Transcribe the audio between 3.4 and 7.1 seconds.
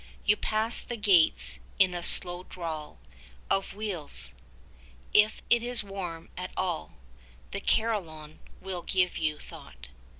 Of wheels. If it is warm at all